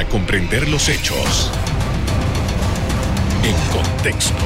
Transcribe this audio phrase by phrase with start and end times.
[0.00, 1.50] para comprender los hechos
[3.44, 4.42] en contexto.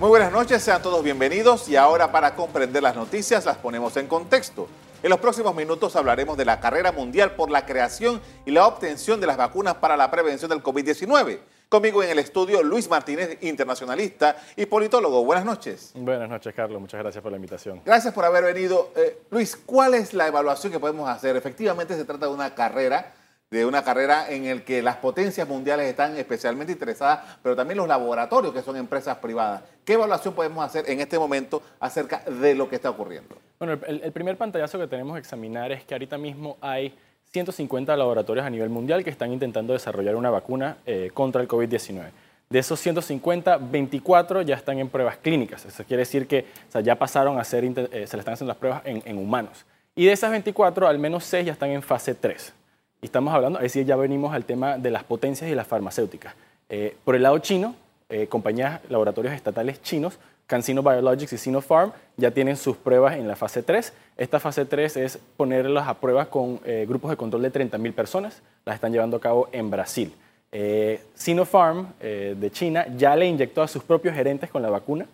[0.00, 4.06] Muy buenas noches, sean todos bienvenidos y ahora para comprender las noticias las ponemos en
[4.06, 4.68] contexto.
[5.02, 9.20] En los próximos minutos hablaremos de la carrera mundial por la creación y la obtención
[9.20, 11.40] de las vacunas para la prevención del COVID-19.
[11.72, 15.24] Conmigo en el estudio Luis Martínez, internacionalista y politólogo.
[15.24, 15.92] Buenas noches.
[15.94, 16.78] Buenas noches, Carlos.
[16.78, 17.80] Muchas gracias por la invitación.
[17.82, 18.92] Gracias por haber venido.
[18.94, 21.34] Eh, Luis, ¿cuál es la evaluación que podemos hacer?
[21.34, 23.14] Efectivamente se trata de una carrera
[23.50, 27.86] de una carrera en el que las potencias mundiales están especialmente interesadas, pero también los
[27.86, 29.62] laboratorios que son empresas privadas.
[29.84, 33.36] ¿Qué evaluación podemos hacer en este momento acerca de lo que está ocurriendo?
[33.58, 36.94] Bueno, el, primer pantallazo que tenemos que examinar es que ahorita mismo hay
[37.32, 42.10] 150 laboratorios a nivel mundial que están intentando desarrollar una vacuna eh, contra el COVID-19.
[42.50, 45.64] De esos 150, 24 ya están en pruebas clínicas.
[45.64, 46.44] Eso quiere decir que
[46.84, 49.64] ya pasaron a ser, eh, se le están haciendo las pruebas en, humanos.
[49.96, 52.52] Y de esas 24, al menos 6 ya están en fase 3.
[53.00, 56.34] Y estamos hablando, es decir, ya venimos al tema de las potencias y las farmacéuticas.
[56.68, 57.74] Eh, por el lado chino,
[58.28, 60.18] compañías, laboratorios estatales chinos,
[60.52, 63.90] CanSino Biologics y Sinopharm, ya tienen sus pruebas en la fase 3.
[64.18, 68.42] Esta fase 3 es ponerlas a pruebas con eh, grupos de control de 30.000 personas.
[68.66, 70.14] Las están llevando a cabo en Brasil.
[71.14, 75.06] Sinopharm de China ya le inyectó a sus propios gerentes con la vacuna.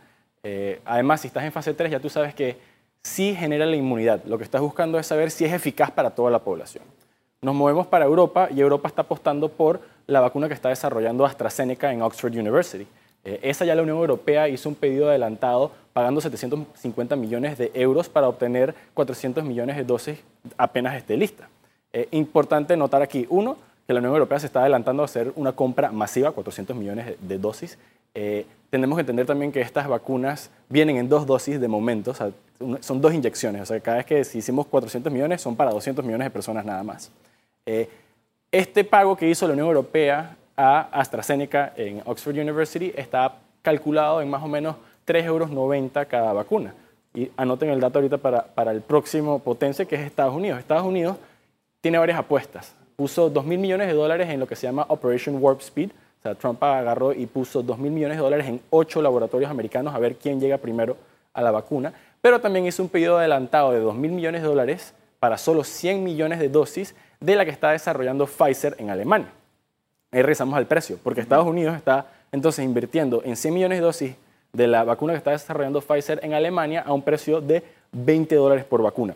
[0.84, 2.56] además, si estás en fase 3, ya tú sabes que
[3.02, 4.24] sí genera la inmunidad.
[4.24, 6.82] Lo que estás buscando es saber si es eficaz para toda la población.
[7.40, 11.92] Nos movemos para Europa y Europa está apostando por la vacuna que está desarrollando AstraZeneca
[11.92, 12.88] en Oxford University.
[13.24, 18.08] Eh, esa ya la Unión Europea hizo un pedido adelantado pagando 750 millones de euros
[18.08, 20.18] para obtener 400 millones de dosis
[20.56, 21.48] apenas esté lista.
[21.92, 25.52] Eh, importante notar aquí, uno, que la Unión Europea se está adelantando a hacer una
[25.52, 27.78] compra masiva, 400 millones de, dosis.
[28.14, 32.12] Eh, tenemos que entender también que estas vacunas vienen en dos dosis de momento,
[32.80, 36.04] son dos inyecciones, o sea, cada vez que si hicimos 400 millones son para 200
[36.04, 37.10] millones de personas nada más.
[37.64, 37.88] Eh,
[38.52, 44.28] este pago que hizo la Unión Europea a AstraZeneca en Oxford University está calculado en
[44.28, 44.74] más o menos
[45.06, 45.50] 3,90 euros
[46.08, 46.74] cada vacuna.
[47.14, 50.58] Y anoten el dato ahorita para, para el próximo potencia, que es Estados Unidos.
[50.58, 51.16] Estados Unidos
[51.80, 52.74] tiene varias apuestas.
[52.96, 55.90] Puso 2 mil millones de dólares en lo que se llama Operation Warp Speed.
[55.90, 59.94] O sea, Trump agarró y puso 2 mil millones de dólares en ocho laboratorios americanos
[59.94, 60.96] a ver quién llega primero
[61.32, 61.92] a la vacuna.
[62.20, 66.02] Pero también hizo un pedido adelantado de 2 mil millones de dólares para solo 100
[66.02, 69.28] millones de dosis de la que está desarrollando Pfizer en Alemania.
[70.10, 74.14] Ahí regresamos al precio, porque Estados Unidos está entonces invirtiendo en 100 millones de dosis
[74.52, 78.64] de la vacuna que está desarrollando Pfizer en Alemania a un precio de 20 dólares
[78.64, 79.14] por vacuna.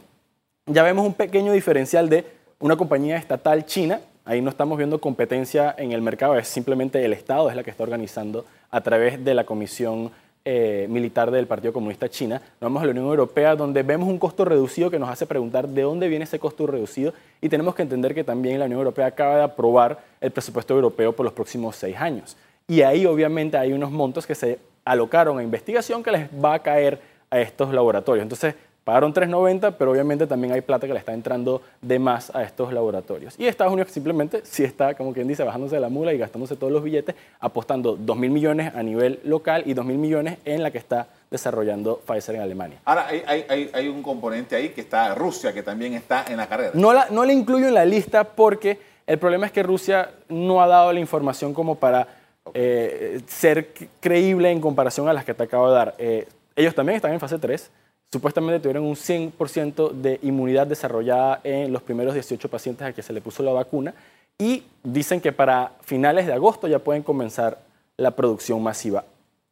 [0.67, 2.27] Ya vemos un pequeño diferencial de
[2.59, 7.13] una compañía estatal china, ahí no estamos viendo competencia en el mercado, es simplemente el
[7.13, 10.11] Estado es la que está organizando a través de la Comisión
[10.45, 14.45] eh, militar del Partido Comunista China, vamos a la Unión Europea, donde vemos un costo
[14.45, 18.15] reducido que nos hace preguntar de dónde viene ese costo reducido y tenemos que entender
[18.15, 21.97] que también la Unión Europea acaba de aprobar el presupuesto europeo por los próximos seis
[21.97, 22.37] años.
[22.67, 26.59] Y ahí obviamente hay unos montos que se alocaron a investigación que les va a
[26.59, 28.23] caer a estos laboratorios.
[28.23, 32.43] Entonces, Pagaron 3.90, pero obviamente también hay plata que le está entrando de más a
[32.43, 33.35] estos laboratorios.
[33.39, 36.57] Y Estados Unidos simplemente sí está, como quien dice, bajándose de la mula y gastándose
[36.57, 40.79] todos los billetes, apostando 2.000 millones a nivel local y 2.000 millones en la que
[40.79, 42.79] está desarrollando Pfizer en Alemania.
[42.85, 46.73] Ahora, hay, un componente ahí que está Rusia, que también está en la carrera.
[46.75, 50.67] No la, no incluyo en la lista porque el problema es que Rusia no ha
[50.67, 52.09] dado la información como para
[52.53, 55.95] eh, ser creíble en comparación a las que te acabo de dar.
[55.99, 56.27] Eh,
[56.57, 57.71] ellos también están en fase 3
[58.13, 63.15] Supuestamente tuvieron un 100% de inmunidad desarrollada en los primeros 18 pacientes a que se
[63.15, 63.95] le puso la vacuna
[64.37, 67.59] y dicen que para finales de agosto ya pueden comenzar
[67.97, 69.05] la producción masiva.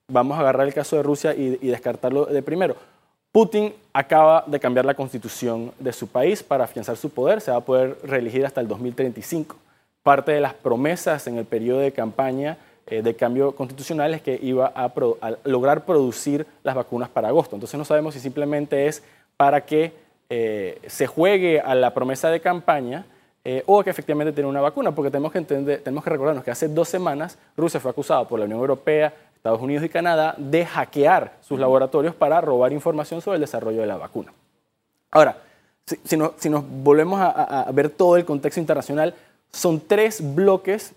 [0.08, 2.76] Vamos a agarrar el caso de Rusia y, descartarlo de primero.
[3.32, 7.58] Putin acaba de cambiar la constitución de su país para afianzar su poder, se va
[7.58, 9.56] a poder reelegir hasta el 2035.
[10.02, 12.58] Parte de las promesas en el periodo de campaña
[12.90, 14.92] de cambio constitucional es que iba a,
[15.44, 17.54] lograr producir las vacunas para agosto.
[17.54, 19.02] Entonces no sabemos si simplemente es
[19.36, 19.92] para que
[20.28, 23.06] eh, se juegue a la promesa de campaña
[23.44, 26.50] eh, o que efectivamente tiene una vacuna, porque tenemos que, entender, tenemos que recordarnos que
[26.50, 30.66] hace dos semanas Rusia fue acusada por la Unión Europea, Estados Unidos y Canadá de
[30.66, 34.32] hackear sus laboratorios para robar información sobre el desarrollo de la vacuna.
[35.10, 35.38] Ahora,
[36.04, 39.14] si, nos volvemos a, a ver todo el contexto internacional,
[39.50, 40.92] son tres bloques,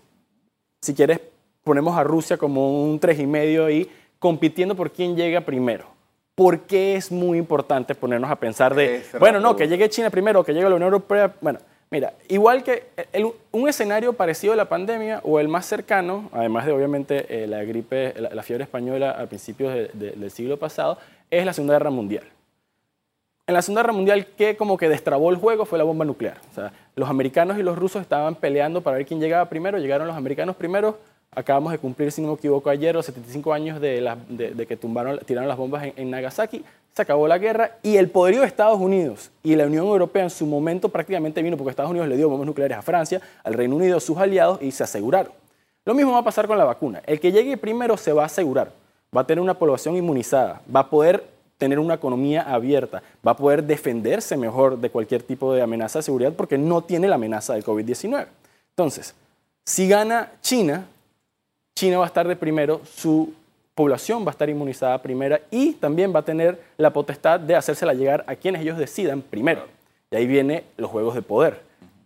[0.80, 1.20] si quieres,
[1.64, 5.86] ponemos a Rusia como un tres y medio ahí, compitiendo por quién llega primero.
[6.34, 10.44] ¿Por qué es muy importante ponernos a pensar de, bueno, no, que llegue China primero,
[10.44, 11.32] que llegue la Unión Europea?
[11.40, 12.88] Bueno, mira, igual que
[13.52, 17.62] un escenario parecido a la pandemia o el más cercano, además de obviamente eh, la
[17.64, 20.98] gripe, la, fiebre española a principios del siglo pasado,
[21.30, 22.24] es la Segunda Guerra Mundial.
[23.46, 26.38] En la Segunda Guerra Mundial, que como que destrabó el juego fue la bomba nuclear.
[26.50, 30.06] O sea, los americanos y los rusos estaban peleando para ver quién llegaba primero, llegaron
[30.06, 30.98] los americanos primero,
[31.34, 35.18] acabamos de cumplir, si no me equivoco, ayer los 75 años de, de, que tumbaron,
[35.26, 36.64] tiraron las bombas en, Nagasaki,
[36.94, 40.30] se acabó la guerra y el poderío de Estados Unidos y la Unión Europea en
[40.30, 43.76] su momento prácticamente vino porque Estados Unidos le dio bombas nucleares a Francia, al Reino
[43.76, 45.32] Unido, a sus aliados y se aseguraron.
[45.84, 47.02] Lo mismo va a pasar con la vacuna.
[47.06, 48.70] El que llegue primero se va a asegurar,
[49.14, 51.24] va a tener una población inmunizada, va a poder
[51.58, 56.04] tener una economía abierta, va a poder defenderse mejor de cualquier tipo de amenaza de
[56.04, 58.26] seguridad porque no tiene la amenaza del COVID-19.
[58.70, 59.14] Entonces,
[59.64, 60.86] si gana China,
[61.76, 63.32] China va a estar de primero, su
[63.74, 67.94] población va a estar inmunizada primera y también va a tener la potestad de hacérsela
[67.94, 69.62] llegar a quienes ellos decidan primero.
[70.12, 71.60] Y ahí vienen los juegos de poder.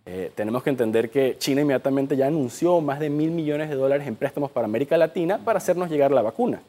[0.06, 4.06] Eh, tenemos que entender que China inmediatamente ya anunció más de mil millones de dólares
[4.06, 6.62] en préstamos para América Latina para hacernos llegar la vacuna.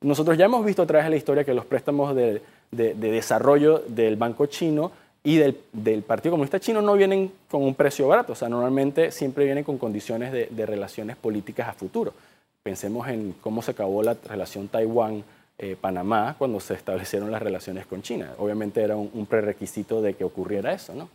[0.00, 2.40] Nosotros ya hemos visto a través de la historia que los préstamos de,
[2.70, 4.92] desarrollo del Banco Chino
[5.22, 9.10] y del, del, Partido Comunista Chino no vienen con un precio barato, o sea, normalmente
[9.10, 12.14] siempre vienen con condiciones de relaciones políticas a futuro.
[12.62, 18.34] Pensemos en cómo se acabó la relación Taiwán-Panamá cuando se establecieron las relaciones con China.
[18.38, 21.08] Obviamente era un, prerequisito de que ocurriera eso, ¿no?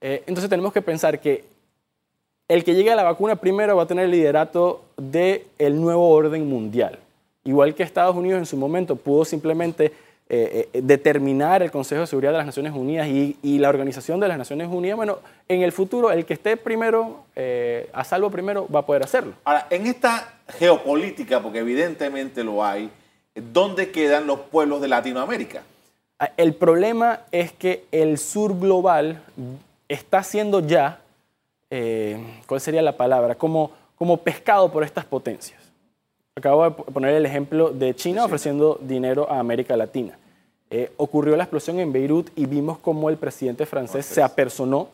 [0.00, 1.44] Eh, entonces tenemos que pensar que
[2.48, 6.48] el que llegue a la vacuna primero va a tener el liderato del nuevo orden
[6.48, 6.98] mundial.
[7.44, 9.92] Igual que Estados Unidos en su momento pudo simplemente
[10.32, 14.28] eh, eh, determinar el Consejo de Seguridad de las Naciones Unidas y, la Organización de
[14.28, 15.18] las Naciones Unidas, bueno,
[15.48, 19.32] en el futuro el que esté primero, eh, a salvo primero, va a poder hacerlo.
[19.42, 22.90] Ahora, en esta geopolítica, porque evidentemente lo hay,
[23.34, 25.64] ¿dónde quedan los pueblos de Latinoamérica?
[26.20, 29.20] Ah, el problema es que el sur global
[29.88, 31.00] está siendo ya,
[32.46, 33.34] ¿cuál sería la palabra?
[33.34, 35.60] Como, como pescado por estas potencias.
[36.36, 40.19] Acabo de poner el ejemplo de China ofreciendo dinero a América Latina.
[40.72, 44.88] Eh, ocurrió la explosión en Beirut y vimos cómo el presidente francés se apersonó.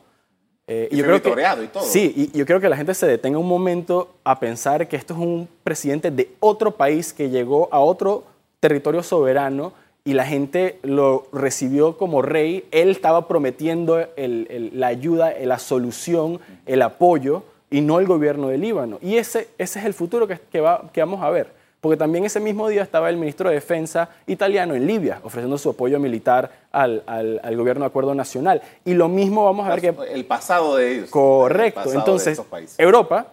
[0.66, 1.84] Eh, y, yo creo que, y todo.
[1.84, 5.12] Sí, y yo creo que la gente se detenga un momento a pensar que esto
[5.12, 8.24] es un presidente de otro país que llegó a otro
[8.58, 12.64] territorio soberano y la gente lo recibió como rey.
[12.70, 18.98] Él estaba prometiendo la ayuda, la solución, el apoyo y no el gobierno del Líbano.
[19.02, 21.55] Y ese, ese es el futuro que, que, va, que vamos a ver.
[21.86, 25.70] Porque también ese mismo día estaba el ministro de Defensa italiano en Libia, ofreciendo su
[25.70, 28.60] apoyo militar al, al, gobierno de acuerdo nacional.
[28.84, 29.94] Y lo mismo vamos a ver que...
[30.12, 31.10] El pasado de ellos.
[31.10, 31.92] Correcto.
[31.92, 32.42] Entonces,
[32.76, 33.28] Europa,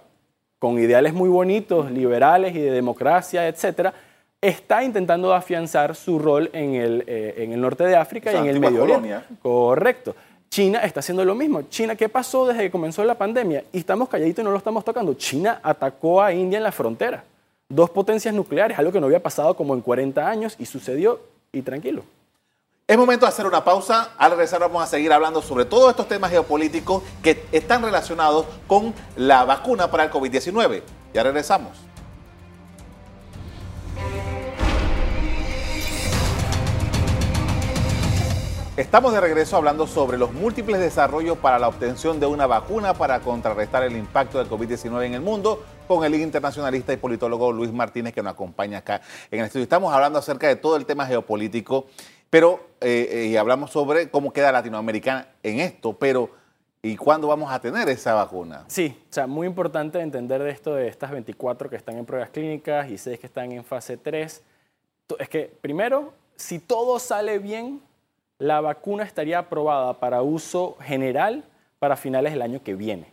[0.60, 3.92] con ideales muy bonitos, liberales y de democracia, etcétera,
[4.40, 8.46] está intentando afianzar su rol en el, eh, en el norte de África y en
[8.46, 9.20] el Medio Oriente.
[9.42, 10.14] Correcto.
[10.52, 11.64] China está haciendo lo mismo.
[11.64, 13.64] China, ¿qué pasó desde que comenzó la pandemia?
[13.74, 15.16] Y estamos calladitos y no lo estamos tocando.
[15.16, 17.24] China atacó a India en la frontera.
[17.74, 21.22] Dos potencias nucleares, algo que no había pasado como en 40 años y sucedió
[21.52, 22.04] y tranquilo.
[22.86, 24.12] Es momento de hacer una pausa.
[24.16, 28.94] Al regresar vamos a seguir hablando sobre todos estos temas geopolíticos que están relacionados con
[29.16, 30.84] la vacuna para el COVID-19.
[31.16, 31.72] Ya regresamos.
[38.78, 43.20] Estamos de regreso hablando sobre los múltiples desarrollos para la obtención de una vacuna para
[43.22, 48.14] contrarrestar el impacto del COVID-19 en el mundo con el internacionalista y politólogo Luis Martínez
[48.14, 49.02] que nos acompaña acá
[49.32, 49.64] en el estudio.
[49.64, 51.88] Estamos hablando acerca de todo el tema geopolítico,
[52.30, 56.30] pero eh, eh, y hablamos sobre cómo queda Latinoamérica en esto, pero
[56.82, 58.66] ¿y cuándo vamos a tener esa vacuna?
[58.68, 62.30] Sí, o sea, muy importante entender de esto de estas 24 que están en pruebas
[62.30, 64.42] clínicas y 6 que están en fase 3.
[65.20, 67.82] Es que primero, si todo sale bien,
[68.40, 71.44] la vacuna estaría aprobada para uso general
[71.80, 73.13] para finales del año que viene.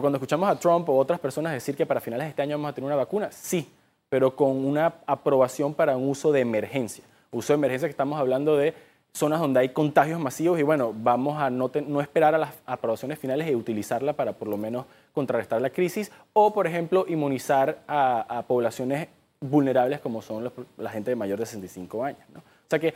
[0.00, 2.70] Cuando escuchamos a Trump o otras personas decir que para finales de este año vamos
[2.70, 3.70] a tener una vacuna, sí,
[4.08, 7.04] pero con una aprobación para un uso de emergencia.
[7.30, 8.74] Uso de emergencia que estamos hablando de
[9.12, 11.70] zonas donde hay contagios masivos y bueno, vamos a no,
[12.00, 16.52] esperar a las aprobaciones finales y utilizarla para por lo menos contrarrestar la crisis o,
[16.52, 19.08] por ejemplo, inmunizar a, poblaciones
[19.40, 22.20] vulnerables como son la gente de mayor de 65 años.
[22.36, 22.94] O sea que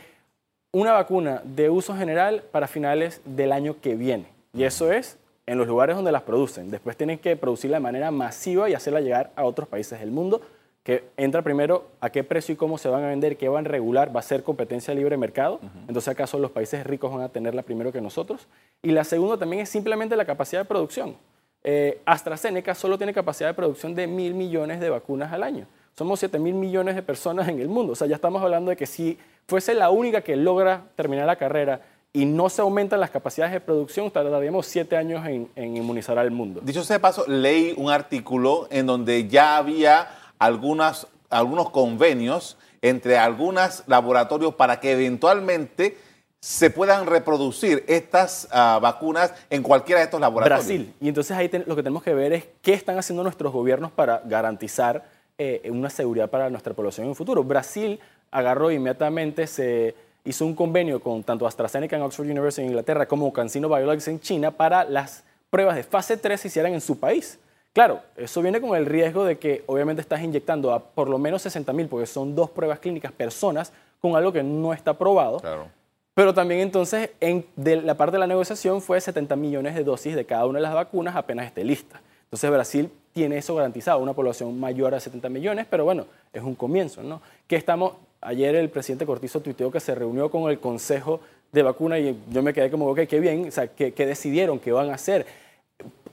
[0.71, 4.25] una vacuna de uso general para finales del año que viene.
[4.53, 5.17] Y eso es
[5.49, 6.69] en los lugares donde las producen.
[6.69, 10.41] Después tienen que producirla de manera masiva y hacerla llegar a otros países del mundo,
[10.83, 13.69] que entra primero a qué precio y cómo se van a vender, qué van a
[13.69, 15.59] regular, va a ser competencia libre mercado.
[15.87, 18.47] Entonces, ¿acaso los países ricos van a tenerla primero que nosotros?
[18.83, 21.15] Y la segunda también es simplemente la capacidad de producción.
[21.63, 25.65] Eh, AstraZeneca solo tiene capacidad de producción de mil millones de vacunas al año.
[25.97, 27.93] Somos 7 mil millones de personas en el mundo.
[27.93, 31.35] O sea, ya estamos hablando de que si fuese la única que logra terminar la
[31.35, 36.31] carrera y no se aumentan las capacidades de producción, tardaríamos siete años en, inmunizar al
[36.31, 36.61] mundo.
[36.63, 43.17] Dicho sea de paso, leí un artículo en donde ya había algunas, algunos convenios entre
[43.17, 45.97] algunos laboratorios para que eventualmente
[46.39, 50.65] se puedan reproducir estas ah, vacunas en cualquiera de estos laboratorios.
[50.65, 50.93] Brasil.
[51.01, 54.21] Y entonces ahí lo que tenemos que ver es qué están haciendo nuestros gobiernos para
[54.25, 55.03] garantizar
[55.37, 57.43] eh, una seguridad para nuestra población en el futuro.
[57.43, 57.99] Brasil
[58.31, 59.95] agarró inmediatamente, se
[60.25, 64.19] hizo un convenio con tanto AstraZeneca en Oxford University en Inglaterra como CanSino Biologics en
[64.19, 67.39] China para las pruebas de fase 3 se hicieran en su país.
[67.73, 71.41] Claro, eso viene con el riesgo de que obviamente estás inyectando a por lo menos
[71.43, 73.71] 60 mil, porque son dos pruebas clínicas, personas
[74.01, 75.39] con algo que no está probado.
[75.39, 75.67] Claro.
[76.13, 80.15] Pero también entonces en, de la parte de la negociación fue 70 millones de dosis
[80.15, 82.01] de cada una de las vacunas apenas esté lista.
[82.23, 86.55] Entonces Brasil tiene eso garantizado, una población mayor a 70 millones, pero bueno, es un
[86.55, 87.21] comienzo, ¿no?
[87.47, 91.21] Que estamos, ayer el presidente Cortizo tuiteó que se reunió con el Consejo
[91.51, 94.59] de Vacuna y yo me quedé como, ok, qué bien, o sea, ¿qué, decidieron?
[94.59, 95.25] ¿Qué van a hacer?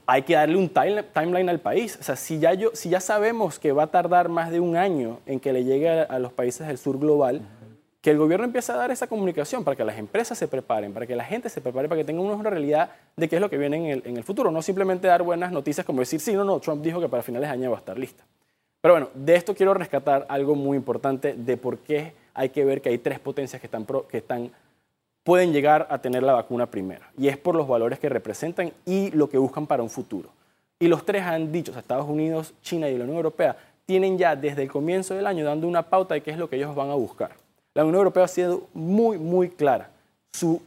[0.05, 1.97] Hay que darle un timeline al país.
[1.99, 4.77] O sea, si ya, yo, si ya sabemos que va a tardar más de un
[4.77, 7.41] año en que le llegue a, los países del sur global,
[8.01, 11.05] que el gobierno empiece a dar esa comunicación para que las empresas se preparen, para
[11.05, 13.57] que la gente se prepare, para que tengan una realidad de qué es lo que
[13.57, 14.49] viene en el, futuro.
[14.49, 17.49] No simplemente dar buenas noticias como decir, sí, no, no, Trump dijo que para finales
[17.49, 18.23] de año va a estar lista.
[18.87, 22.81] Pero bueno, de esto quiero rescatar algo muy importante de por qué hay que ver
[22.81, 24.49] que hay tres potencias que, están, que están,
[25.25, 27.11] pueden llegar a tener la vacuna primera.
[27.17, 30.29] Y es por los valores que representan y lo que buscan para un futuro.
[30.79, 34.63] Y los tres han dicho, Estados Unidos, China y la Unión Europea, tienen ya desde
[34.63, 36.95] el comienzo del año dando una pauta de qué es lo que ellos van a
[36.95, 37.31] buscar.
[37.73, 39.89] La Unión Europea ha sido muy, muy clara.
[40.31, 40.61] Su,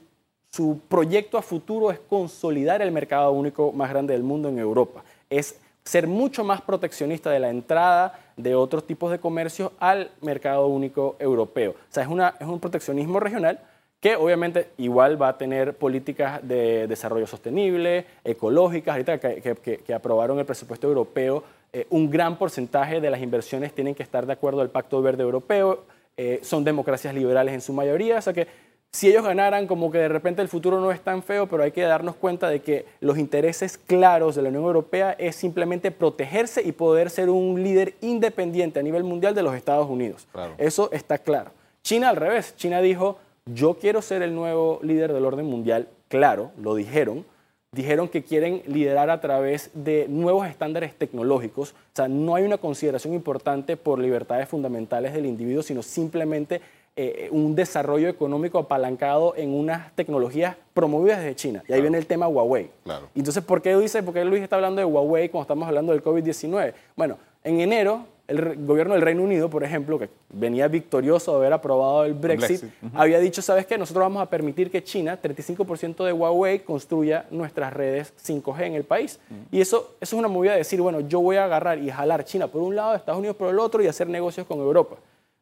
[0.50, 5.02] su proyecto a futuro es consolidar el mercado único más grande del mundo en Europa.
[5.30, 10.66] Es ser mucho más proteccionista de la entrada de otros tipos de comercio al mercado
[10.66, 11.72] único europeo.
[11.72, 13.60] O sea, es, una, es un proteccionismo regional
[14.00, 18.92] que obviamente igual va a tener políticas de desarrollo sostenible, ecológicas.
[18.92, 23.94] Ahorita que, que, aprobaron el presupuesto europeo, eh, un gran porcentaje de las inversiones tienen
[23.94, 25.84] que estar de acuerdo al Pacto Verde Europeo
[26.22, 28.46] eh, son democracias liberales en su mayoría, o sea que
[28.92, 31.70] si ellos ganaran, como que de repente el futuro no es tan feo, pero hay
[31.70, 36.62] que darnos cuenta de que los intereses claros de la Unión Europea es simplemente protegerse
[36.62, 40.26] y poder ser un líder independiente a nivel mundial de los Estados Unidos.
[40.59, 41.52] Eso está claro.
[41.82, 46.50] China al revés, China dijo, yo quiero ser el nuevo líder del orden mundial, claro,
[46.61, 47.25] lo dijeron,
[47.73, 51.70] dijeron que quieren liderar a través de nuevos estándares tecnológicos.
[51.70, 56.61] O sea, no hay una consideración importante por libertades fundamentales del individuo, sino simplemente
[56.97, 61.62] eh, un desarrollo económico apalancado en unas tecnologías promovidas desde China.
[61.68, 62.70] Y ahí viene el tema Huawei.
[62.85, 63.09] Claro.
[63.14, 66.02] Entonces, ¿por qué, dice, ¿por qué Luis está hablando de Huawei cuando estamos hablando del
[66.02, 66.75] COVID-19?
[66.97, 71.52] Bueno, en enero el gobierno del Reino Unido, por ejemplo, que venía victorioso de haber
[71.52, 72.62] aprobado el Brexit,
[72.94, 73.76] había dicho, ¿sabes qué?
[73.76, 78.85] Nosotros vamos a permitir que China, 35% de Huawei, construya nuestras redes 5G en el
[78.85, 79.18] país.
[79.50, 82.25] Y eso, eso es una movida de decir, bueno, yo voy a agarrar y jalar
[82.25, 84.97] China por un lado, Estados Unidos por el otro y hacer negocios con Europa.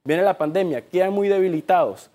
[0.09, 2.09] Viene la pandemia, quedan muy debilitados.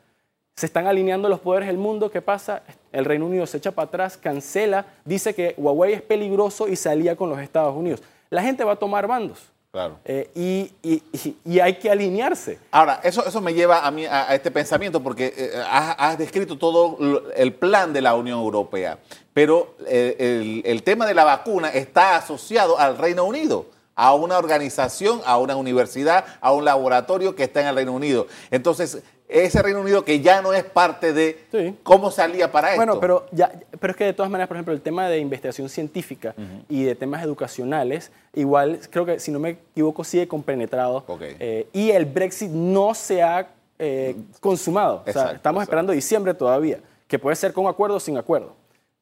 [0.55, 2.09] Se están alineando los poderes del mundo.
[2.09, 2.63] ¿Qué pasa?
[2.91, 6.89] El Reino Unido se echa para atrás, cancela, dice que Huawei es peligroso y se
[6.89, 8.01] alía con los Estados Unidos.
[8.31, 9.43] La gente va a tomar bandos.
[9.71, 9.99] Claro.
[10.05, 12.57] Eh, y, hay que alinearse.
[12.71, 16.97] Ahora, eso, eso me lleva a, mí, a, este pensamiento porque eh, has, descrito todo
[17.35, 18.97] el plan de la Unión Europea,
[19.35, 25.21] pero eh, el, tema de la vacuna está asociado al Reino Unido a una organización,
[25.25, 28.27] a una universidad, a un laboratorio que está en el Reino Unido.
[28.51, 32.77] Entonces, ese Reino Unido que ya no es parte de cómo salía para esto.
[32.77, 35.69] Bueno, pero, ya, pero es que de todas maneras, por ejemplo, el tema de investigación
[35.69, 36.35] científica
[36.69, 41.03] y de temas educacionales, igual creo que, si no me equivoco, sigue compenetrado.
[41.19, 43.47] Eh, y el Brexit no se ha
[43.79, 45.03] eh, consumado.
[45.05, 48.53] o sea, estamos esperando diciembre todavía, que puede ser con acuerdo o sin acuerdo.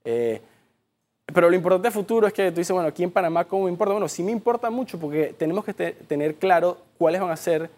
[0.05, 0.41] Eh,
[1.25, 3.71] pero lo importante de futuro es que tú dices, bueno, aquí en Panamá, ¿cómo me
[3.71, 3.93] importa?
[3.93, 7.69] Bueno, sí me importa mucho porque tenemos que tener claro cuáles van a ser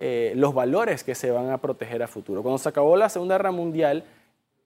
[0.00, 2.42] eh, los valores que se van a proteger a futuro.
[2.42, 4.04] Cuando se acabó la Segunda Guerra Mundial,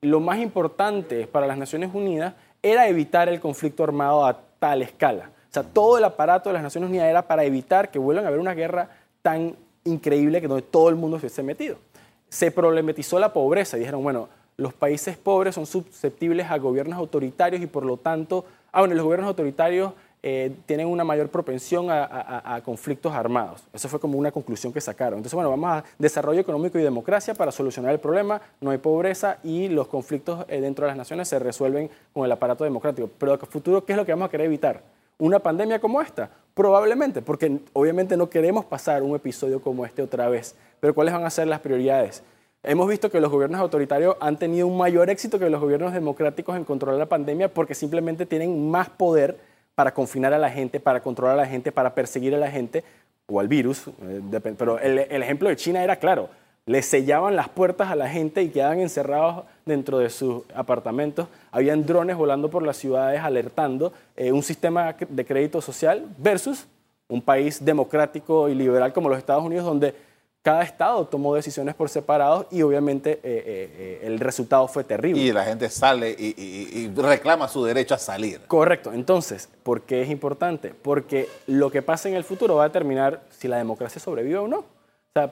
[0.01, 5.29] lo más importante para las Naciones Unidas era evitar el conflicto armado a tal escala.
[5.49, 8.29] O sea, todo el aparato de las Naciones Unidas era para evitar que vuelvan a
[8.29, 8.89] haber una guerra
[9.21, 11.77] tan increíble que donde todo el mundo se esté metido.
[12.29, 17.61] Se problematizó la pobreza y dijeron, bueno, los países pobres son susceptibles a gobiernos autoritarios
[17.61, 22.59] y por lo tanto, ah, bueno, los gobiernos autoritarios eh, tienen una mayor propensión a,
[22.65, 23.63] conflictos armados.
[23.71, 25.19] Eso fue como una conclusión que sacaron.
[25.19, 29.37] Entonces, bueno, vamos a desarrollo económico y democracia para solucionar el problema, no hay pobreza
[29.43, 33.09] y los conflictos eh, dentro de las naciones se resuelven con el aparato democrático.
[33.19, 34.81] Pero a futuro, ¿qué es lo que vamos a querer evitar?
[35.19, 36.29] ¿Una pandemia como esta?
[36.55, 40.55] Probablemente, porque obviamente no queremos pasar un episodio como este otra vez.
[40.79, 42.23] Pero ¿cuáles van a ser las prioridades?
[42.69, 46.57] Hemos visto que los gobiernos autoritarios han tenido un mayor éxito que los gobiernos democráticos
[46.57, 49.37] en controlar la pandemia porque simplemente tienen más poder
[49.73, 52.83] para confinar a la gente, para controlar a la gente, para perseguir a la gente
[53.25, 53.87] o al virus.
[53.87, 56.27] Eh, pero el, ejemplo de China era claro.
[56.65, 61.29] le sellaban las puertas a la gente y quedaban encerrados dentro de sus apartamentos.
[61.53, 66.67] Habían drones volando por las ciudades alertando eh, un sistema de crédito social versus
[67.07, 69.95] un país democrático y liberal como los Estados Unidos, donde
[70.47, 75.19] cada estado tomó decisiones por separado y obviamente eh, eh, el resultado fue terrible.
[75.19, 78.39] Y la gente sale y, reclama su derecho a salir.
[78.47, 78.93] Correcto.
[78.93, 80.73] Entonces, ¿por qué es importante?
[80.73, 84.47] Porque lo que pasa en el futuro va a determinar si la democracia sobrevive o
[84.47, 84.77] no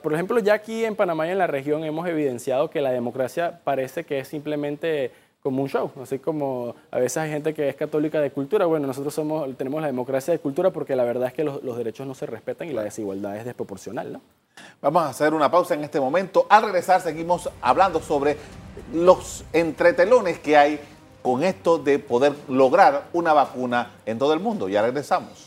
[0.02, 3.62] por ejemplo, ya aquí en Panamá y en la región hemos evidenciado que la democracia
[3.64, 5.12] parece que es simplemente
[5.46, 8.88] como un show, así como a veces hay gente que es católica de cultura, bueno,
[8.88, 12.16] nosotros somos, tenemos la democracia de cultura porque la verdad es que los, derechos no
[12.16, 14.12] se respetan y la desigualdad es desproporcional.
[14.12, 14.22] ¿no?
[14.82, 16.48] Vamos a hacer una pausa en este momento.
[16.50, 18.38] Al regresar seguimos hablando sobre
[18.92, 20.80] los entretelones que hay
[21.22, 24.68] con esto de poder lograr una vacuna en todo el mundo.
[24.68, 25.45] Ya regresamos.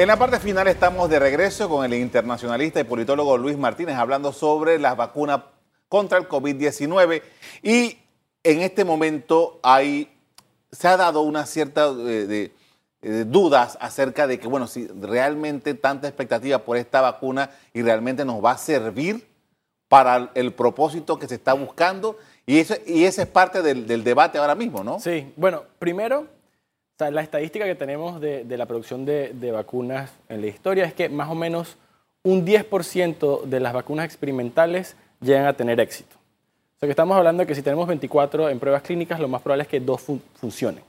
[0.00, 4.32] En la parte final estamos de regreso con el internacionalista y politólogo Luis Martínez hablando
[4.32, 5.42] sobre las vacunas
[5.90, 7.20] contra el COVID-19
[7.62, 7.98] y
[8.42, 10.10] en este momento hay,
[10.72, 12.50] se ha dado una cierta eh,
[13.02, 18.24] de, dudas acerca de que, bueno, si realmente tanta expectativa por esta vacuna y realmente
[18.24, 19.28] nos va a servir
[19.88, 22.16] para el propósito que se está buscando
[22.46, 24.98] y, eso, y ese es parte del debate ahora mismo, ¿no?
[24.98, 26.39] Sí, bueno, primero
[27.08, 31.30] la estadística que tenemos de, la producción de, vacunas en la historia es que más
[31.30, 31.76] o menos
[32.22, 36.16] un 10% de las vacunas experimentales llegan a tener éxito.
[36.76, 39.40] O sea que estamos hablando de que si tenemos 24 en pruebas clínicas, lo más
[39.40, 40.02] probable es que dos
[40.34, 40.82] funcionen.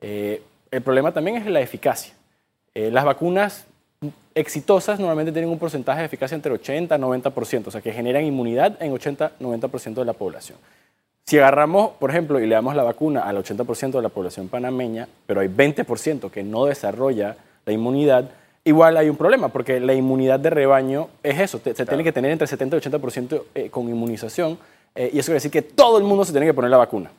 [0.00, 2.14] Eh, el problema también es la eficacia.
[2.74, 3.66] Eh, las vacunas
[4.34, 8.24] exitosas normalmente tienen un porcentaje de eficacia entre 80 y 90%, o sea que generan
[8.24, 10.58] inmunidad en 80-90% de la población.
[11.24, 15.08] Si agarramos, por ejemplo, y le damos la vacuna al 80% de la población panameña,
[15.26, 18.30] pero hay 20% que no desarrolla la inmunidad,
[18.64, 22.32] igual hay un problema, porque la inmunidad de rebaño es eso, se tiene que tener
[22.32, 24.58] entre 70 y 80% eh, con inmunización,
[24.94, 27.10] eh, y eso quiere decir que todo el mundo se tiene que poner la vacuna.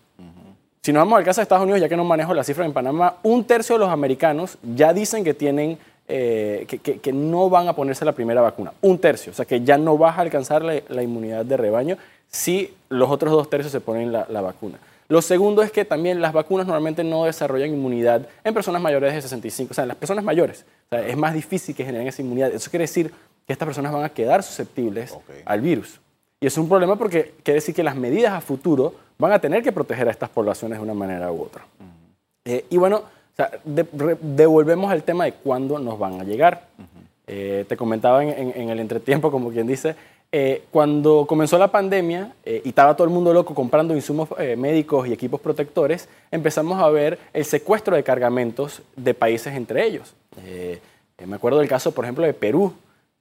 [0.81, 2.73] Si nos vamos al caso de Estados Unidos, ya que no manejo la cifra en
[2.73, 5.77] Panamá, un tercio de los americanos ya dicen que tienen
[6.09, 8.73] eh, que, no van a ponerse la primera vacuna.
[8.81, 11.97] Un tercio, o sea que ya no vas a alcanzar la inmunidad de rebaño
[12.33, 14.79] si los otros dos tercios se ponen la, vacuna.
[15.07, 19.21] Lo segundo es que también las vacunas normalmente no desarrollan inmunidad en personas mayores de
[19.21, 20.65] 65, o sea, en las personas mayores.
[20.89, 22.51] es más difícil que generen esa inmunidad.
[22.51, 23.13] Eso quiere decir
[23.45, 25.15] que estas personas van a quedar susceptibles
[25.45, 25.99] al virus.
[26.39, 29.61] Y es un problema porque quiere decir que las medidas a futuro van a tener
[29.61, 31.63] que proteger a estas poblaciones de una manera u otra.
[32.45, 33.03] Eh, y bueno,
[34.21, 36.67] devolvemos al tema de cuándo nos van a llegar.
[37.25, 39.95] Eh, te comentaba en, el entretiempo, como quien dice,
[40.35, 44.55] eh, cuando comenzó la pandemia eh, y estaba todo el mundo loco comprando insumos eh,
[44.55, 50.15] médicos y equipos protectores, empezamos a ver el secuestro de cargamentos de países entre ellos.
[51.23, 52.73] me acuerdo del caso, por ejemplo, de Perú,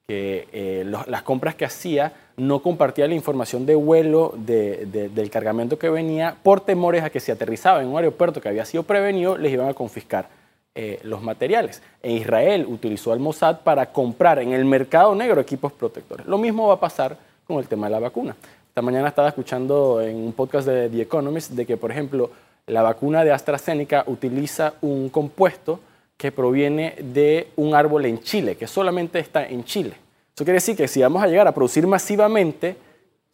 [0.09, 6.39] que las compras que hacía no compartía la información de vuelo del cargamento que venía
[6.43, 9.69] por temores a que si aterrizaba en un aeropuerto que había sido prevenido, les iban
[9.69, 10.31] a confiscar
[10.75, 11.83] eh, los materiales.
[12.03, 16.27] En Israel utilizó al Mossad para comprar en el mercado negro equipos protectores.
[16.27, 18.35] Lo mismo va a pasar con el tema de la vacuna.
[18.69, 22.31] Esta mañana estaba escuchando en un podcast de The Economist de que, por ejemplo,
[22.67, 25.81] la vacuna de AstraZeneca utiliza un compuesto
[26.17, 29.95] que proviene de un árbol en Chile, que solamente está en Chile.
[30.35, 32.77] Eso quiere decir que si vamos a llegar a producir masivamente,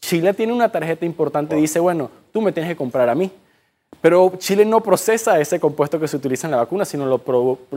[0.00, 3.30] Chile tiene una tarjeta importante y dice, bueno, tú me tienes que comprar a mí.
[4.00, 7.18] Pero Chile no procesa ese compuesto que se utiliza en la vacuna, sino lo,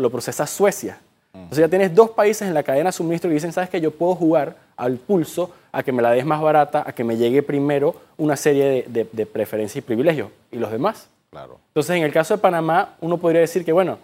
[0.09, 0.99] procesa Suecia.
[1.33, 3.91] Entonces ya tienes dos países en la cadena de suministro que dicen, sabes que yo
[3.91, 7.41] puedo jugar al pulso a que me la des más barata, a que me llegue
[7.41, 10.29] primero una serie de, preferencias y privilegios.
[10.51, 11.07] ¿Y los demás?
[11.31, 11.57] Claro.
[11.69, 13.97] Entonces en el caso de Panamá, uno podría decir que, bueno,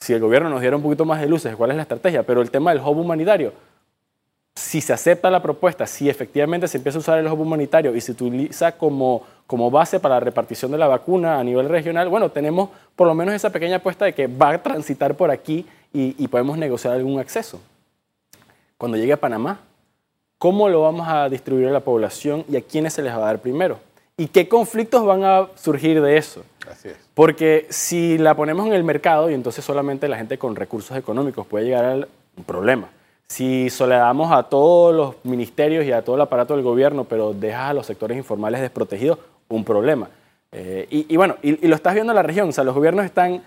[0.00, 2.22] si el gobierno nos diera un poquito más de luces, ¿cuál es la estrategia?
[2.22, 3.52] Pero el tema del hub humanitario,
[4.56, 8.00] si se acepta la propuesta, si efectivamente se empieza a usar el hub humanitario y
[8.00, 12.30] se utiliza como como base para la repartición de la vacuna a nivel regional, bueno,
[12.30, 16.28] tenemos por lo menos esa pequeña apuesta de que va a transitar por aquí y,
[16.28, 17.58] podemos negociar algún acceso.
[18.76, 19.60] Cuando llegue a Panamá,
[20.36, 23.20] ¿cómo lo vamos a distribuir a la población y a quiénes se les va a
[23.20, 23.78] dar primero?
[24.18, 26.44] ¿Y qué conflictos van a surgir de eso?
[26.70, 26.96] Así es.
[27.14, 31.46] Porque si la ponemos en el mercado y entonces solamente la gente con recursos económicos
[31.46, 32.08] puede llegar al
[32.44, 32.88] problema.
[33.28, 37.70] Si soledamos a todos los ministerios y a todo el aparato del gobierno, pero dejas
[37.70, 40.08] a los sectores informales desprotegidos, un problema.
[40.52, 43.42] Eh, y, bueno, y, lo estás viendo en la región, o sea, los gobiernos están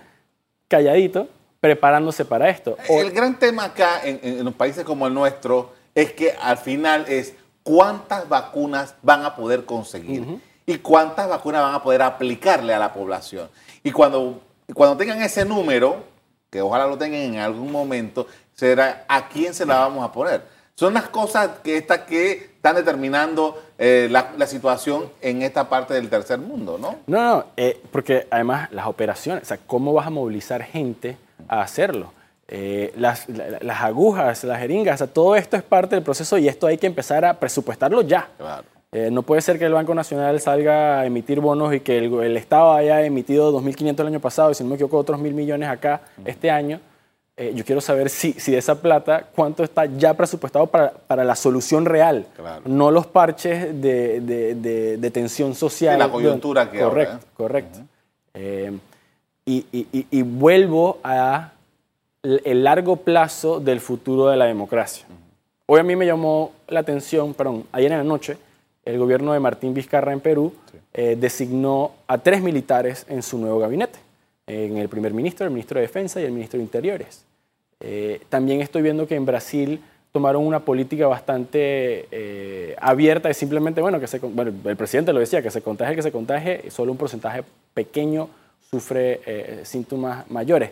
[0.68, 1.26] calladitos
[1.60, 2.76] preparándose para esto.
[2.88, 7.06] El gran tema acá en, en, los países como el nuestro es que al final
[7.08, 12.78] es cuántas vacunas van a poder conseguir y cuántas vacunas van a poder aplicarle a
[12.78, 13.48] la población.
[13.82, 14.40] Y cuando,
[14.74, 16.04] cuando tengan ese número,
[16.48, 18.26] que ojalá lo tengan en algún momento,
[18.60, 20.42] será a quién se la vamos a poner.
[20.74, 26.10] Son las cosas que, estas que están determinando eh, la, situación en esta parte del
[26.10, 26.96] tercer mundo, ¿no?
[27.06, 31.16] No, no, eh, porque además las operaciones, o sea, ¿cómo vas a movilizar gente
[31.48, 32.12] a hacerlo?
[32.48, 36.46] Eh, las, las, agujas, las jeringas, o sea, todo esto es parte del proceso y
[36.46, 38.28] esto hay que empezar a presupuestarlo ya.
[38.36, 38.64] Claro.
[39.10, 42.36] no puede ser que el Banco Nacional salga a emitir bonos y que el, el
[42.36, 45.68] Estado haya emitido 2.500 el año pasado y si no me equivoco otros mil millones
[45.70, 46.80] acá este año
[47.40, 51.24] eh, yo quiero saber si, si de esa plata, cuánto está ya presupuestado para, para
[51.24, 52.26] la solución real,
[52.66, 55.98] no los parches de, de, de, tensión social.
[55.98, 57.34] la coyuntura que Correcto, ahora, ¿eh?
[57.34, 57.78] correcto.
[58.34, 58.78] Eh,
[59.46, 61.52] y, y, y, vuelvo a
[62.22, 65.06] el largo plazo del futuro de la democracia.
[65.64, 68.36] Hoy a mí me llamó la atención, perdón, ayer en la noche,
[68.84, 70.52] el gobierno de Martín Vizcarra en Perú
[70.92, 73.98] designó a tres militares en su nuevo gabinete,
[74.46, 77.29] en el primer ministro, el ministro de Defensa y el ministro de Interiores.
[77.80, 79.80] Eh, también estoy viendo que en Brasil
[80.12, 85.20] tomaron una política bastante eh, abierta de simplemente, bueno, que se, bueno, el presidente lo
[85.20, 88.28] decía, que se contagie, que se contagie, solo un porcentaje pequeño
[88.70, 90.70] sufre eh, síntomas mayores.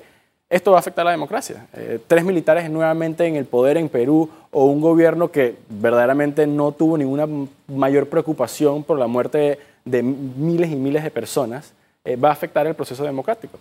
[0.50, 1.66] Esto va a afectar a la democracia.
[2.06, 6.96] tres militares nuevamente en el poder en Perú o un gobierno que verdaderamente no tuvo
[6.96, 7.28] ninguna
[7.66, 11.74] mayor preocupación por la muerte de, miles y miles de personas,
[12.24, 13.58] va a afectar el proceso democrático.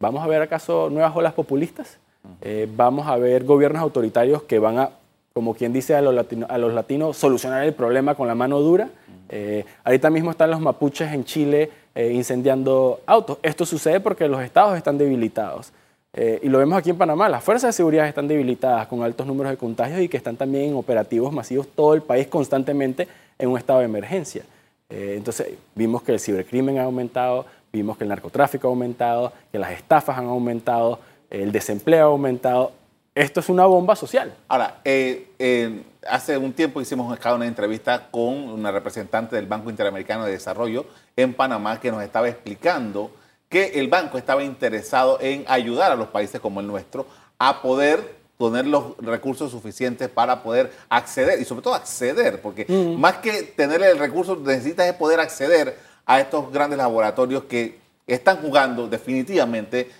[0.00, 1.98] ¿Vamos a ver acaso nuevas olas populistas?
[2.40, 4.90] Eh, vamos a ver gobiernos autoritarios que van a,
[5.32, 8.88] como quien dice a los, a los latinos, solucionar el problema con la mano dura.
[9.28, 13.38] Eh, ahorita mismo están los mapuches en Chile eh, incendiando autos.
[13.42, 15.72] Esto sucede porque los estados están debilitados.
[16.16, 19.50] y lo vemos aquí en Panamá, las fuerzas de seguridad están debilitadas con altos números
[19.50, 23.58] de contagios y que están también en operativos masivos todo el país constantemente en un
[23.58, 24.44] estado de emergencia.
[24.88, 29.72] entonces vimos que el cibercrimen ha aumentado, vimos que el narcotráfico ha aumentado, que las
[29.72, 32.72] estafas han aumentado, el desempleo ha aumentado.
[33.14, 34.34] Esto es una bomba social.
[34.48, 40.24] Ahora, eh, eh, hace un tiempo hicimos una entrevista con una representante del Banco Interamericano
[40.24, 43.10] de Desarrollo en Panamá que nos estaba explicando
[43.48, 47.06] que el banco estaba interesado en ayudar a los países como el nuestro
[47.38, 52.98] a poder tener los recursos suficientes para poder acceder y sobre todo acceder, porque mm.
[52.98, 58.38] más que tener el recurso necesitas es poder acceder a estos grandes laboratorios que están
[58.38, 59.90] jugando definitivamente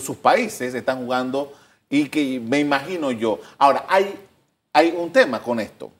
[0.00, 1.52] sus países están jugando
[1.88, 3.38] y que me imagino yo.
[3.58, 4.18] Ahora, hay,
[4.72, 5.90] hay un tema con esto.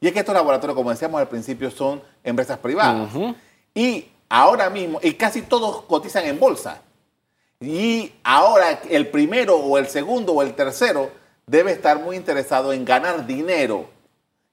[0.00, 3.10] Y es que estos laboratorios, como decíamos al principio, son empresas privadas.
[3.74, 6.82] Y ahora mismo, y casi todos cotizan en bolsa.
[7.60, 11.10] Y ahora el primero o el segundo o el tercero
[11.46, 13.86] debe estar muy interesado en ganar dinero.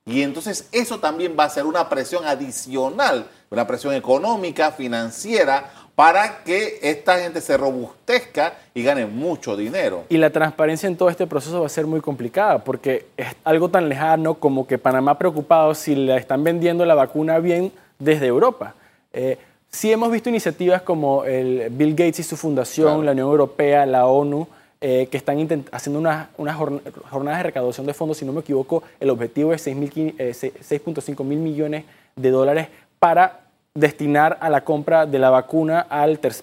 [0.05, 6.43] Y entonces eso también va a ser una presión adicional, una presión económica, financiera, para
[6.43, 10.03] que esta gente se robustezca y gane mucho dinero.
[10.09, 13.69] Y la transparencia en todo este proceso va a ser muy complicada porque es algo
[13.69, 18.75] tan lejano como que Panamá preocupado si le están vendiendo la vacuna bien desde Europa.
[19.13, 19.37] Eh,
[19.69, 24.05] sí hemos visto iniciativas como el Bill Gates y su fundación, la Unión Europea, la
[24.05, 24.47] ONU,
[24.81, 25.37] eh, que están
[25.71, 29.65] haciendo unas una jornadas de recaudación de fondos, si no me equivoco, el objetivo es
[29.65, 31.85] 6.5 mil millones
[32.17, 32.67] de dólares
[32.99, 33.44] para
[33.75, 35.85] destinar a la compra de la vacuna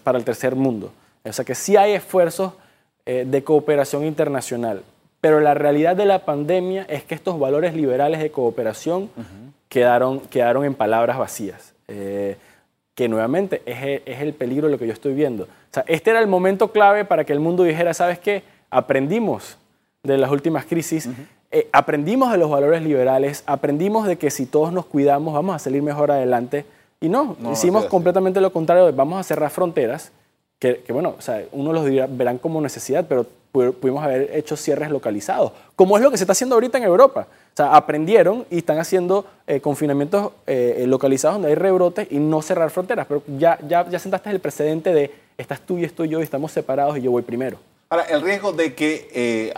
[0.05, 0.92] para el tercer mundo.
[1.25, 2.53] O sea que sí hay esfuerzos
[3.07, 4.83] eh, de cooperación internacional,
[5.21, 9.09] pero la realidad de la pandemia es que estos valores liberales de cooperación
[9.68, 12.37] quedaron, quedaron en palabras vacías, eh,
[12.95, 15.45] que nuevamente es, es, el peligro de lo que yo estoy viendo.
[15.45, 18.42] O sea, este era el momento clave para que el mundo dijera, ¿sabes qué?
[18.68, 19.57] Aprendimos
[20.03, 21.09] de las últimas crisis,
[21.51, 25.59] eh, aprendimos de los valores liberales, aprendimos de que si todos nos cuidamos vamos a
[25.59, 26.66] salir mejor adelante
[27.03, 30.12] y no, hicimos completamente lo contrario, vamos a cerrar fronteras,
[30.59, 31.85] que, bueno, o sea, uno los
[32.17, 36.33] verán como necesidad, pero pudimos haber hecho cierres localizados, como es lo que se está
[36.33, 37.27] haciendo ahorita en Europa.
[37.53, 42.41] O sea, aprendieron y están haciendo eh, confinamientos eh, localizados donde hay rebrotes y no
[42.41, 46.21] cerrar fronteras, pero ya, ya, ya sentaste el precedente de estás tú y estoy yo
[46.21, 47.59] y estamos separados y yo voy primero.
[47.91, 49.55] Ahora, el riesgo de que, eh,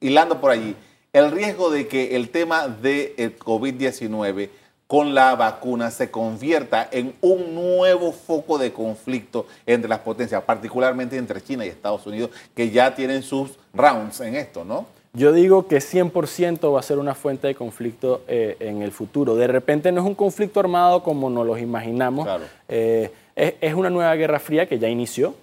[0.00, 0.74] hilando por allí,
[1.12, 4.48] el riesgo de que el tema del COVID-19
[4.88, 11.18] con la vacuna se convierta en un nuevo foco de conflicto entre las potencias, particularmente
[11.18, 14.86] entre China y Estados Unidos, que ya tienen sus rounds en esto, ¿no?
[15.12, 19.36] Yo digo que 100% va a ser una fuente de conflicto eh, en el futuro.
[19.36, 22.26] De repente no es un conflicto armado como nos lo imaginamos.
[22.68, 25.34] Eh, es, una nueva guerra fría que ya inició.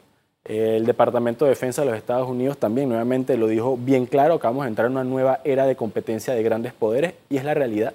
[0.44, 4.48] el Departamento de Defensa de los Estados Unidos también nuevamente lo dijo bien claro, que
[4.48, 7.54] vamos a entrar en una nueva era de competencia de grandes poderes y es la
[7.54, 7.94] realidad.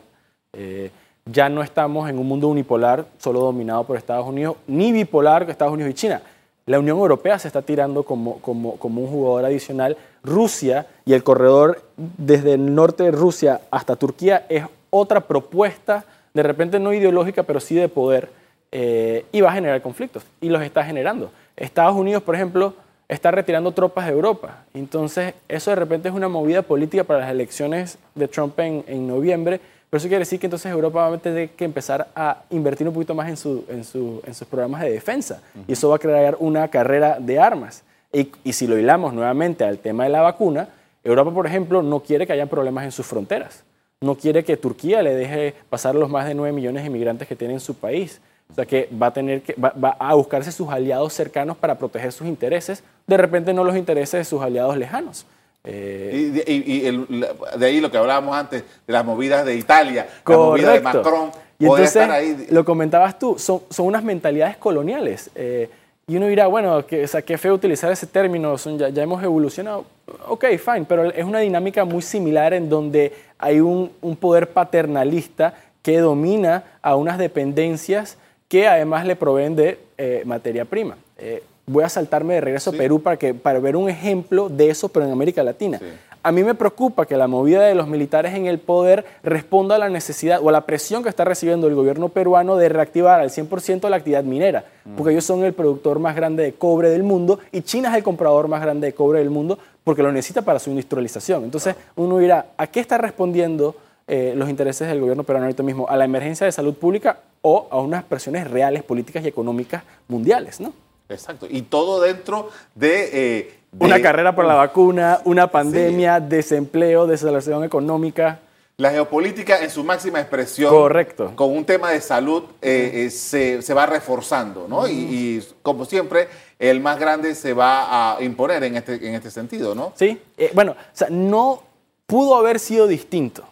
[1.26, 5.74] Ya no estamos en un mundo unipolar solo dominado por Estados Unidos, ni bipolar Estados
[5.74, 6.22] Unidos y China.
[6.66, 9.96] La Unión Europea se está tirando como, como, como un jugador adicional.
[10.22, 16.04] Rusia y el corredor desde el norte de Rusia hasta Turquía es otra propuesta,
[16.34, 18.30] de repente no ideológica, pero sí de poder,
[18.72, 21.30] eh, y va a generar conflictos, y los está generando.
[21.56, 22.74] Estados Unidos, por ejemplo,
[23.08, 24.64] está retirando tropas de Europa.
[24.74, 29.08] Entonces, eso de repente es una movida política para las elecciones de Trump en, en
[29.08, 32.86] noviembre, pero eso quiere decir que entonces Europa va a tener que empezar a invertir
[32.86, 35.96] un poquito más en, su, en, su, en sus programas de defensa, y eso va
[35.96, 37.82] a crear una carrera de armas.
[38.12, 40.68] Y, y si lo hilamos nuevamente al tema de la vacuna,
[41.02, 43.64] Europa, por ejemplo, no quiere que haya problemas en sus fronteras.
[44.00, 47.36] No quiere que Turquía le deje pasar los más de 9 millones de inmigrantes que
[47.36, 48.20] tiene en su país.
[48.50, 52.12] O sea que va a tener va, va a buscarse sus aliados cercanos para proteger
[52.12, 55.26] sus intereses, de repente no los intereses de sus aliados lejanos.
[55.64, 57.26] Eh, y, de, y el,
[57.58, 60.32] de, ahí lo que hablábamos antes, de las movidas de Italia, correcto.
[60.32, 61.30] la movida de Macron.
[61.58, 62.46] Y entonces, estar ahí.
[62.50, 65.30] lo comentabas tú, son, son unas mentalidades coloniales.
[65.34, 65.68] Eh,
[66.06, 69.02] y uno dirá, bueno, que, o sea, qué feo utilizar ese término, son, ya, ya,
[69.02, 69.84] hemos evolucionado.
[70.28, 75.54] Ok, fine, pero es una dinámica muy similar en donde hay un, un poder paternalista
[75.82, 78.16] que domina a unas dependencias
[78.48, 80.96] que además le proveen de eh, materia prima.
[81.16, 82.76] Eh, voy a saltarme de regreso sí.
[82.76, 85.78] a Perú para, que, para ver un ejemplo de eso, pero en América Latina.
[85.78, 85.86] Sí.
[86.22, 89.78] A mí me preocupa que la movida de los militares en el poder responda a
[89.78, 93.30] la necesidad o a la presión que está recibiendo el gobierno peruano de reactivar al
[93.30, 94.96] 100% la actividad minera, mm.
[94.96, 98.02] porque ellos son el productor más grande de cobre del mundo y China es el
[98.02, 101.44] comprador más grande de cobre del mundo porque lo necesita para su industrialización.
[101.44, 103.74] Entonces uno dirá, ¿a qué está respondiendo
[104.06, 105.88] eh, los intereses del gobierno peruano ahorita mismo?
[105.88, 110.60] ¿A la emergencia de salud pública o a unas presiones reales, políticas y económicas mundiales?
[110.60, 110.74] ¿no?
[111.10, 111.46] Exacto.
[111.48, 113.10] Y todo dentro de...
[113.12, 113.86] Eh, de...
[113.86, 116.24] Una carrera por la vacuna, una pandemia, sí.
[116.28, 118.40] desempleo, desaceleración económica.
[118.80, 120.70] La geopolítica en su máxima expresión.
[120.70, 121.32] Correcto.
[121.36, 124.80] Con un tema de salud eh, eh, se, se, va reforzando, ¿no?
[124.80, 124.90] Uh -huh.
[124.90, 129.30] y, y, como siempre, el más grande se va a imponer en este, en este
[129.30, 129.92] sentido, ¿no?
[129.96, 130.18] Sí.
[130.38, 131.62] Eh, bueno, o sea, no
[132.06, 133.44] pudo haber sido distinto.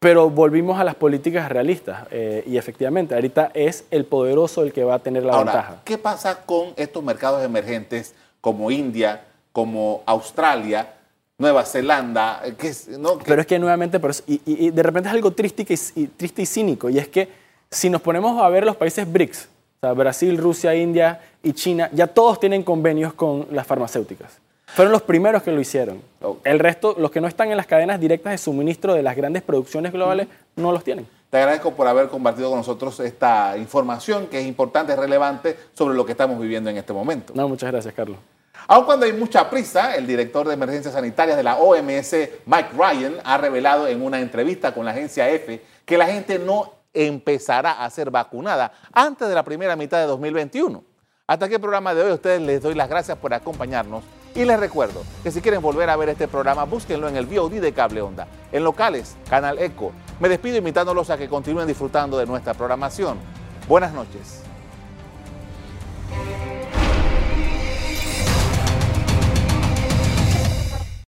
[0.00, 4.84] Pero volvimos a las políticas realistas eh, y efectivamente, ahorita es el poderoso el que
[4.84, 5.80] va a tener la Ahora, ventaja.
[5.84, 10.94] ¿Qué pasa con estos mercados emergentes como India, como Australia,
[11.36, 12.42] Nueva Zelanda?
[12.56, 13.18] Que, ¿no?
[13.18, 13.24] que...
[13.24, 16.42] Pero es que nuevamente, pero, y, y, de repente es algo triste y, y, triste
[16.42, 17.28] y cínico, y es que
[17.68, 21.90] si nos ponemos a ver los países BRICS, o sea, Brasil, Rusia, India y China,
[21.92, 24.38] ya todos tienen convenios con las farmacéuticas.
[24.74, 26.02] Fueron los primeros que lo hicieron.
[26.44, 29.42] El resto, los que no están en las cadenas directas de suministro de las grandes
[29.42, 31.06] producciones globales, no los tienen.
[31.30, 35.94] Te agradezco por haber compartido con nosotros esta información que es importante, es relevante sobre
[35.94, 37.32] lo que estamos viviendo en este momento.
[37.34, 38.18] No, muchas gracias, Carlos.
[38.66, 42.12] Aun cuando hay mucha prisa, el director de emergencias sanitarias de la OMS,
[42.46, 46.72] Mike Ryan, ha revelado en una entrevista con la agencia EFE que la gente no
[46.92, 50.82] empezará a ser vacunada antes de la primera mitad de 2021.
[51.26, 52.10] Hasta aquí el programa de hoy.
[52.10, 54.02] A ustedes les doy las gracias por acompañarnos
[54.38, 57.54] y les recuerdo que si quieren volver a ver este programa, búsquenlo en el VOD
[57.54, 59.90] de Cable Onda, en locales, Canal Eco.
[60.20, 63.18] Me despido invitándolos a que continúen disfrutando de nuestra programación.
[63.66, 64.47] Buenas noches.